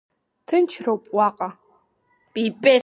[0.47, 1.49] Ҭынчроуп уаҟа.